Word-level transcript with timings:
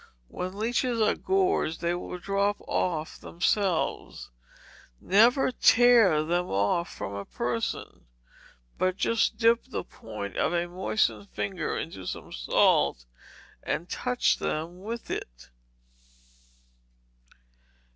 When 0.29 0.57
leeches 0.57 0.99
are 0.99 1.13
gorged 1.13 1.79
they 1.81 1.93
will 1.93 2.17
drop 2.17 2.55
off 2.61 3.19
themselves; 3.19 4.31
never 4.99 5.51
tear 5.51 6.23
them 6.23 6.47
off 6.49 6.89
from 6.91 7.13
a 7.13 7.23
person, 7.25 8.07
but 8.79 8.97
just 8.97 9.37
dip 9.37 9.63
the 9.65 9.83
point 9.83 10.37
of 10.37 10.53
a 10.53 10.65
moistened 10.67 11.29
finger 11.29 11.77
into 11.77 12.07
some 12.07 12.31
salt 12.31 13.05
and 13.61 13.87
touch 13.87 14.39
them 14.39 14.81
with 14.81 15.11
it. 15.11 15.51